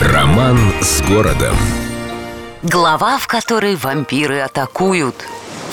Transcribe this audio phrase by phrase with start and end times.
[0.00, 1.54] Роман с городом.
[2.62, 5.14] Глава, в которой вампиры атакуют.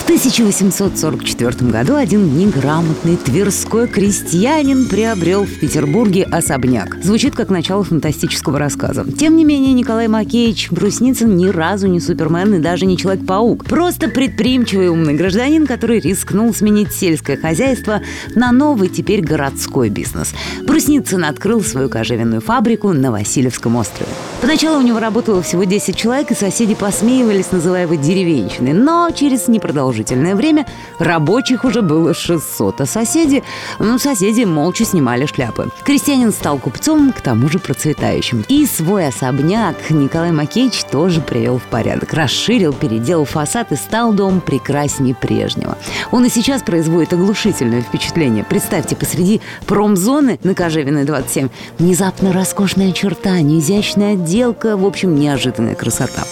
[0.08, 6.96] В 1844 году один неграмотный тверской крестьянин приобрел в Петербурге особняк.
[7.02, 9.04] Звучит как начало фантастического рассказа.
[9.04, 13.66] Тем не менее, Николай Макеевич Брусницын ни разу не супермен и даже не Человек-паук.
[13.66, 18.00] Просто предприимчивый умный гражданин, который рискнул сменить сельское хозяйство
[18.34, 20.32] на новый теперь городской бизнес.
[20.66, 24.10] Брусницын открыл свою кожевенную фабрику на Васильевском острове.
[24.40, 28.72] Поначалу у него работало всего 10 человек, и соседи посмеивались, называя его деревенщиной.
[28.72, 29.97] Но через непродолжительное
[30.34, 30.66] время
[30.98, 33.42] рабочих уже было 600, а соседи,
[33.78, 35.68] ну, соседи молча снимали шляпы.
[35.84, 38.44] Крестьянин стал купцом, к тому же процветающим.
[38.48, 42.12] И свой особняк Николай Макеевич тоже привел в порядок.
[42.12, 45.76] Расширил, переделал фасад и стал дом прекраснее прежнего.
[46.10, 48.44] Он и сейчас производит оглушительное впечатление.
[48.44, 56.24] Представьте, посреди промзоны на Кожевиной 27 внезапно роскошная черта, изящная отделка, в общем, неожиданная красота.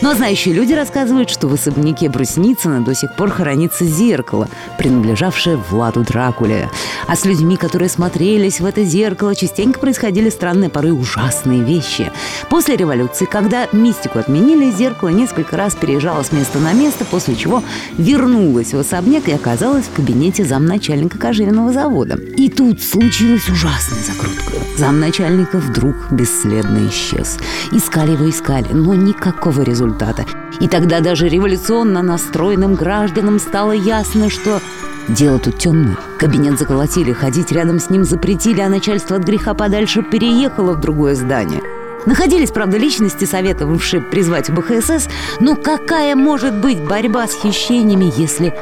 [0.00, 5.56] Ну а знающие люди рассказывают, что в особняке Брусницына до сих пор хранится зеркало, принадлежавшее
[5.56, 6.68] Владу Дракуле.
[7.06, 12.10] А с людьми, которые смотрелись в это зеркало, частенько происходили странные, порой ужасные вещи.
[12.50, 17.62] После революции, когда мистику отменили, зеркало несколько раз переезжало с места на место, после чего
[17.96, 22.18] вернулось в особняк и оказалось в кабинете замначальника кожевенного завода.
[22.36, 24.52] И тут случилась ужасная закрутка.
[24.76, 27.38] Замначальника вдруг бесследно исчез.
[27.72, 30.24] Искали его, искали, но никакого результата.
[30.60, 34.60] И тогда даже революционно настроенным гражданам стало ясно, что
[35.08, 35.96] Дело тут темное.
[36.18, 36.58] Кабинет
[36.88, 41.60] заколотили, ходить рядом с ним запретили, а начальство от греха подальше переехало в другое здание.
[42.06, 45.08] Находились, правда, личности, советовавшие призвать БХСС,
[45.40, 48.54] но какая может быть борьба с хищениями, если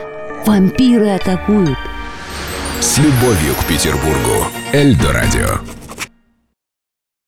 [0.47, 1.79] вампиры атакуют?
[2.81, 4.47] С любовью к Петербургу.
[4.73, 5.61] Эльдо радио.